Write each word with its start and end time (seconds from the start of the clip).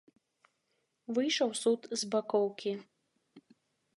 Выйшаў 1.17 1.49
суд 1.61 1.81
з 2.03 2.09
бакоўкі. 2.15 2.73